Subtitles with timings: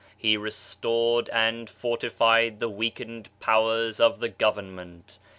[0.17, 5.19] He restored and fortified the weakened powers of the Government.